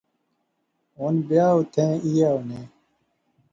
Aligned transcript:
ہن 0.97 1.15
بیاۃ 1.27 1.51
اوتھیں 1.55 1.93
ایہہ 2.05 2.29
ہونے 2.33 2.61